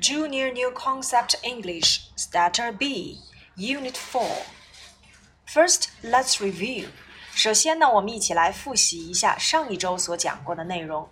[0.00, 3.18] Junior New Concept English, Starter B,
[3.56, 4.22] Unit 4.
[5.46, 6.88] First, let's review.
[7.34, 11.08] 首先呢，我们一起来复习一下上一周所讲过的内容。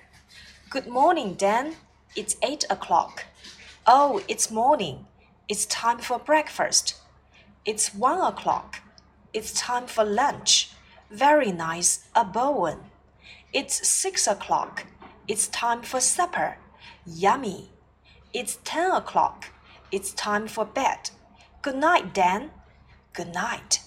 [0.70, 1.74] Good morning, Dan.
[2.14, 3.24] It's eight o'clock.
[3.84, 5.04] Oh, it's morning.
[5.48, 6.94] It's time for breakfast.
[7.64, 8.80] It's one o'clock.
[9.32, 10.68] It's time for lunch.
[11.10, 12.78] Very nice, a Bowen.
[13.52, 14.84] It's six o'clock.
[15.28, 16.56] It's time for supper.
[17.06, 17.70] Yummy.
[18.32, 19.44] It's ten o'clock.
[19.90, 21.10] It's time for bed.
[21.62, 22.50] Good night, Dan.
[23.12, 23.80] Good night.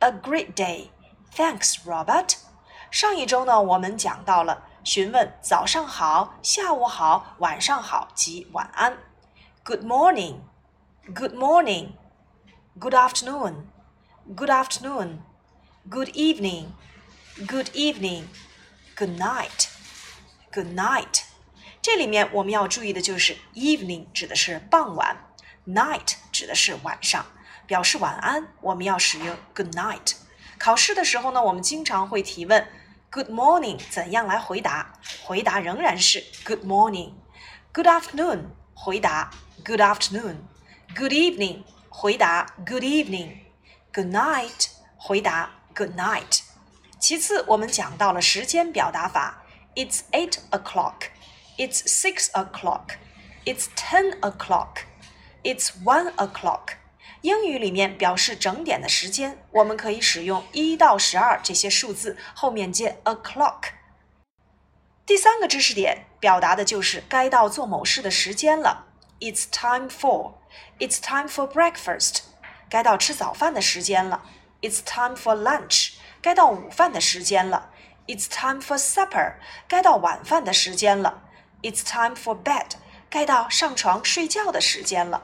[0.00, 0.90] A great day.
[1.34, 2.36] Thanks, Robert.
[2.90, 8.98] 上一周呢，我们讲到了询问早上好、下午好、晚上好及晚安。
[9.64, 10.40] Good morning.
[11.14, 11.92] Good morning.
[12.78, 13.66] Good afternoon.
[14.34, 15.18] Good afternoon.
[15.88, 16.72] Good evening.
[17.46, 18.24] Good evening.
[18.96, 19.68] Good night.
[20.52, 21.24] Good night.
[21.89, 25.31] 这里面我们要注意的就是 evening 指的是傍晚
[25.65, 27.25] ，night 指的是晚上。
[27.65, 30.15] 表示晚安，我们要使用 good night。
[30.59, 32.67] 考试的时候呢，我们经常会提问
[33.09, 34.99] good morning，怎样来回答？
[35.23, 37.13] 回答仍然是 good morning。
[37.71, 39.31] good afternoon，回答
[39.63, 40.35] good afternoon。
[40.93, 43.37] good evening，回答 good evening。
[43.93, 46.41] good night，回答 good night。
[46.99, 49.45] 其次，我们讲到了时间表达法
[49.75, 51.11] ，it's eight o'clock。
[51.58, 52.96] It's six o'clock.
[53.44, 54.84] It's ten o'clock.
[55.42, 56.74] It's one o'clock.
[57.20, 63.70] 英语里面表示整点的时间，我们可以使用一到十二这些数字，后面接 o'clock。
[65.04, 68.86] 第三个知识点表达的就是该到做某事的时间了。
[69.20, 70.34] It's time for.
[70.78, 72.20] It's time for breakfast.
[72.68, 74.24] 该到吃早饭的时间了。
[74.60, 75.94] It's time for lunch.
[76.20, 77.70] 该到午饭的时间了。
[78.06, 79.34] It's time for supper.
[79.68, 81.22] 该到晚饭的时间了。
[81.62, 82.72] It's time for bed，
[83.08, 85.22] 该到上床睡觉的时间了。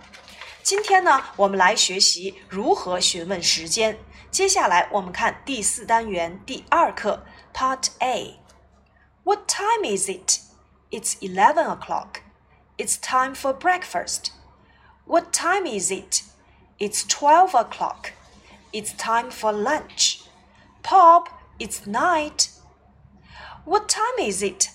[0.63, 3.99] 今天呢，我们来学习如何询问时间。
[4.31, 7.25] 接下来我们看第四单元第二课，
[7.55, 10.41] Part A。What time is it?
[10.91, 12.21] It's eleven o'clock.
[12.77, 14.31] It's time for breakfast.
[15.07, 16.23] What time is it?
[16.79, 18.13] It's twelve o'clock.
[18.73, 20.21] It's time for lunch.
[20.83, 21.29] Pop,
[21.59, 22.51] it's night.
[23.65, 24.71] What time is it?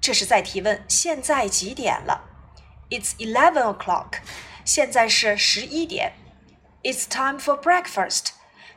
[0.00, 2.24] 这是在提问现在几点了？
[2.90, 4.20] It's eleven o'clock，
[4.64, 6.12] 现在是十一点。
[6.82, 8.28] It's time for breakfast，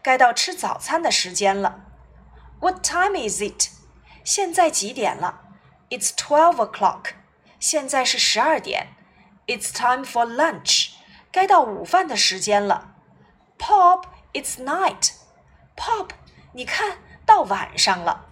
[0.01, 1.85] 该到吃早餐的时间了。
[2.59, 3.69] What time is it？
[4.23, 5.41] 现在几点了？
[5.90, 7.12] It's twelve o'clock，
[7.59, 8.88] 现在是十二点。
[9.45, 10.90] It's time for lunch，
[11.31, 12.95] 该到午饭的时间了。
[13.57, 16.09] Pop，it's night。Pop，
[16.53, 18.22] 你看到晚上了。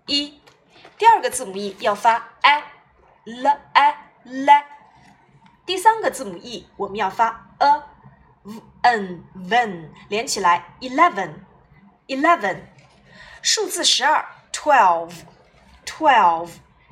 [0.07, 0.41] e，
[0.97, 2.61] 第二个字母 e 要发 i
[3.23, 3.95] l i
[4.25, 4.51] l，
[5.65, 7.83] 第三个字母 e 我们要发 a。
[8.81, 11.33] N ven 连起来，eleven
[12.07, 12.61] eleven，
[13.41, 15.13] 数字十二，twelve
[15.85, 16.49] twelve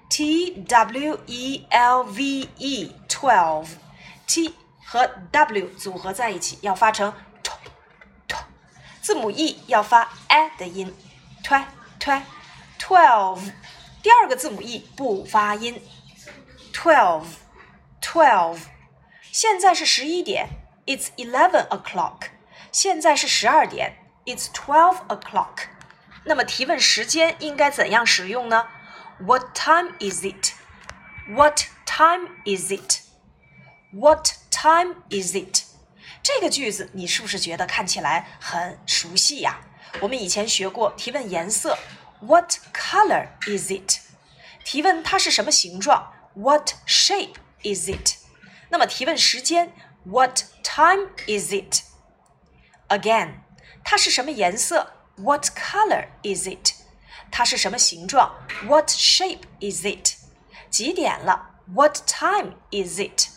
[0.10, 3.68] t w e l v e twelve
[4.28, 4.54] t
[4.86, 7.12] 和 w 组合在一起要发成
[7.42, 7.52] t
[8.28, 8.36] t，
[9.02, 10.96] 字母 e 要发 a 的音
[11.44, 11.64] ，tw
[12.00, 12.22] tw
[12.80, 13.52] twelve，
[14.04, 15.82] 第二个字母 e 不发音
[16.72, 17.26] ，twelve
[18.02, 18.60] twelve，
[19.32, 20.69] 现在是十一点。
[20.89, 22.29] It's eleven o'clock.
[22.73, 23.97] 现在是十二点。
[24.27, 25.69] It's twelve o'clock.
[26.25, 28.67] 那么提问时间应该怎样使用呢？
[29.21, 30.53] What time is it?
[31.29, 33.01] What time is it?
[33.93, 35.65] What time is it?
[36.23, 39.61] 这个句子你是不是觉得看起来很熟悉呀？
[40.01, 41.79] 我们以前学过提问颜色，
[42.21, 44.01] What color is it?
[44.65, 48.17] 提问它是什么形状，What shape is it?
[48.71, 49.73] 那么提问时间。
[50.09, 51.83] What time is it?
[52.89, 53.41] Again，
[53.85, 54.93] 它是什么颜色？
[55.17, 56.75] What color is it?
[57.31, 58.35] 它是什么形状？
[58.67, 60.17] What shape is it?
[60.71, 61.51] 几点了？
[61.73, 63.29] What time is it?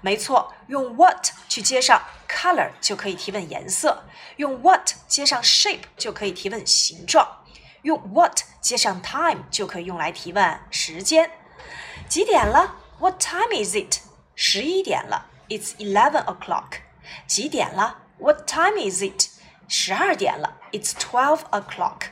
[0.00, 4.04] 没错，用 what 去接上 color 就可以提问颜色，
[4.36, 7.44] 用 what 接上 shape 就可以提问形状，
[7.82, 11.30] 用 what 接上 time 就可以用来提问时间。
[12.08, 12.76] 几点了？
[12.98, 14.00] What time is it?
[14.34, 15.26] 十一点了。
[15.50, 16.80] It's eleven o'clock.
[17.26, 17.98] 几点了？
[18.18, 19.30] What time is it?
[19.68, 20.56] 十二点了。
[20.72, 22.10] It's twelve o'clock.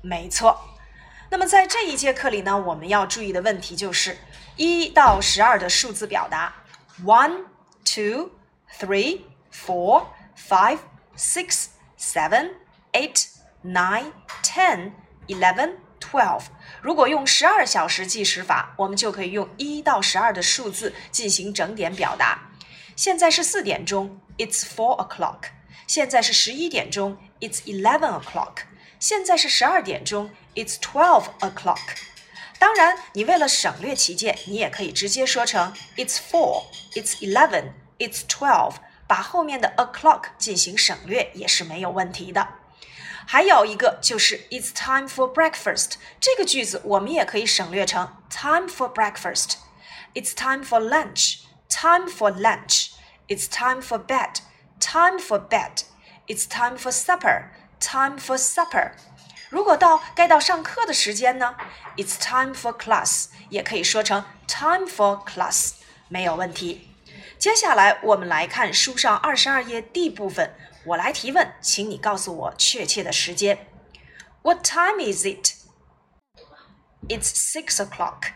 [0.03, 0.61] 没错。
[1.31, 4.19] 那么在这一节课里呢，我们要注意的问题就是
[4.57, 6.55] 一到十二的数字表达
[7.05, 7.45] ：one
[7.85, 10.05] two，three，four。
[10.49, 10.79] five,
[11.17, 11.67] six,
[11.99, 12.53] seven,
[12.93, 13.27] eight,
[13.65, 14.13] nine,
[14.43, 14.93] ten,
[15.27, 16.45] eleven, twelve。
[16.81, 22.51] 如果用十二小时计时法，我们就可以用一到十二的数字进行整点表达。
[22.95, 25.51] 现在是四点钟，It's four o'clock。
[25.87, 28.59] 现在是十一点钟，It's eleven o'clock。
[29.01, 31.79] 现在是十二点钟，It's twelve o'clock。
[32.59, 36.65] 当然，你为了省略起见，你也可以直接说成 It's four.
[36.95, 37.73] It's eleven.
[37.99, 38.75] It's twelve。
[39.09, 42.47] 把后面的 o'clock 进行省略也是没有问题的。
[43.27, 49.55] 还有一个就是 It's time for breakfast，这个句子我们也可以省略成 Time for breakfast。
[50.15, 52.93] It's time for lunch, time for lunch.
[53.29, 54.41] It's time for bed,
[54.81, 55.83] time for bed.
[56.27, 57.51] It's time for supper,
[57.81, 58.93] time for supper.
[59.51, 61.55] 如果到该到上课的时间呢
[61.97, 65.73] ？It's time for class，也可以说成 time for class，
[66.09, 66.91] 没有问题。
[67.38, 70.56] 接下来我们来看书上二十二页 D 部分，
[70.86, 73.68] 我来提问，请你告诉我确切的时间。
[74.42, 75.54] What time is it?
[77.08, 78.32] It's six o'clock.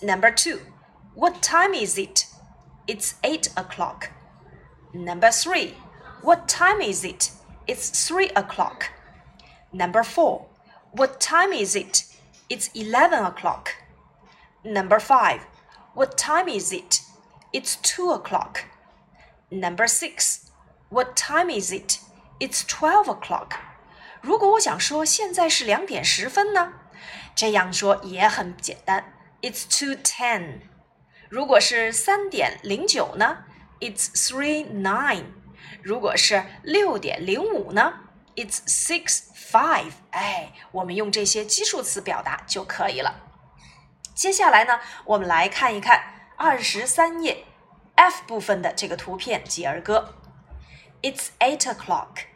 [0.00, 0.60] Number two.
[1.14, 2.26] What time is it?
[2.86, 4.08] It's eight o'clock.
[4.92, 5.74] Number three.
[6.22, 7.30] What time is it?
[7.66, 8.86] It's three o'clock.
[9.72, 10.48] Number four,
[10.92, 12.04] what time is it?
[12.48, 13.76] It's 11 o'clock.
[14.64, 15.46] Number five,
[15.94, 17.02] what time is it?
[17.55, 18.65] It's two o'clock.
[19.49, 20.51] Number six,
[20.89, 21.99] what time is it?
[22.37, 23.51] It's twelve o'clock.
[24.19, 26.73] 如果我想说现在是两点十分呢？
[27.33, 30.63] 这样说也很简单，It's two ten。
[31.29, 33.45] 如果是三点零九呢
[33.79, 35.23] ？It's three nine。
[35.81, 38.01] 如果是六点零五呢
[38.35, 43.21] ？It's six five，哎，我们用这些基数词表达就可以了。
[44.13, 47.44] 接下来呢，我们来看一看二十三页
[47.94, 50.14] F 部分的这个图片及儿歌。
[51.02, 52.26] It's eight o'clock.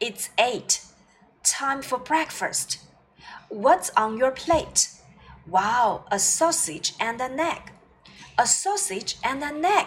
[0.00, 0.80] It's eight.
[1.42, 2.78] Time for breakfast.
[3.48, 4.88] What's on your plate?
[5.46, 7.72] Wow, a sausage and an egg.
[8.36, 9.86] A sausage and an egg.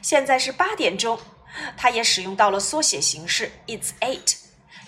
[0.00, 1.18] 现在是八点钟，
[1.76, 3.52] 它也使用到了缩写形式。
[3.66, 4.36] It's eight.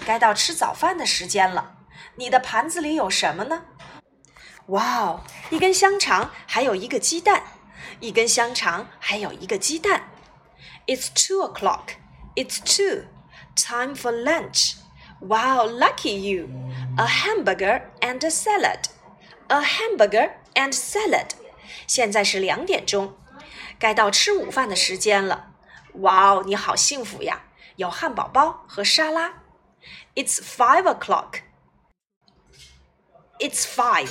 [0.06, 1.76] 该到吃早饭的时间了，
[2.16, 3.64] 你的盘子里有什么呢？
[4.66, 5.20] 哇哦，
[5.50, 7.42] 一根香肠，还有一个鸡蛋。
[7.99, 10.09] 一根香肠，还有一个鸡蛋。
[10.87, 11.95] It's two o'clock.
[12.35, 13.05] It's two.
[13.55, 14.75] Time for lunch.
[15.21, 16.49] Wow, lucky you.
[16.97, 18.89] A hamburger and a salad.
[19.47, 21.29] A hamburger and salad.
[21.87, 23.15] 现在是两点钟，
[23.79, 25.53] 该到吃午饭的时间了。
[25.95, 27.43] 哇哦，你好幸福呀！
[27.77, 29.43] 有汉堡包和沙拉。
[30.15, 31.41] It's five o'clock.
[33.39, 34.09] It's five.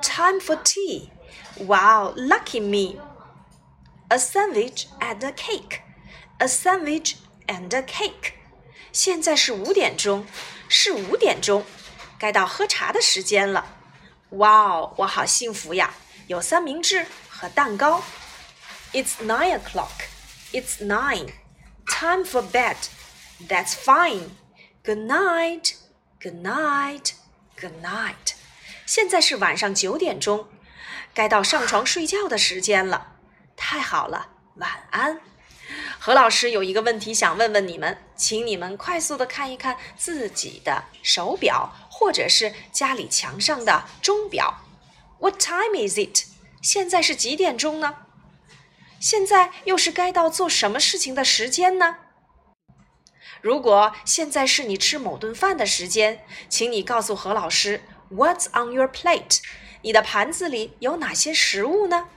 [0.00, 1.10] Time for tea.
[1.59, 2.99] Wow, lucky me.
[4.09, 5.81] A sandwich and a cake.
[6.39, 7.15] A sandwich
[7.47, 8.33] and a cake.
[8.91, 10.25] 现在是五点钟，
[10.69, 11.63] 是五点钟，
[12.17, 13.65] 该到喝茶的时间了。
[14.31, 15.93] 哇哦，我好幸福呀！
[16.27, 18.03] 有三明治和蛋糕。
[18.93, 20.07] It's nine o'clock.
[20.51, 21.33] It's nine.
[21.85, 22.77] Time for bed.
[23.47, 24.29] That's fine.
[24.83, 25.75] Good night,
[26.21, 27.11] good night,
[27.59, 28.35] good night。
[28.85, 30.47] 现在是晚上九点钟，
[31.14, 33.16] 该到上床睡觉的时间了。
[33.56, 35.20] 太好了，晚安。
[35.98, 44.62] 何老师有一个问题想问问你们，请你们快速的看一看自己的手表，或者是家里墙上的钟表。
[45.18, 46.26] What time is it？
[46.60, 47.96] 现在是几点钟呢？
[48.98, 51.98] 现在又是该到做什么事情的时间呢？
[53.40, 59.40] 如果现在是你吃某顿饭的时间，请你告诉何老师，What's on your plate？
[59.82, 62.08] 你的盘子里有哪些食物呢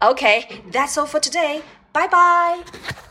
[0.00, 1.62] ？OK，that's all for today.
[1.92, 3.04] Bye bye.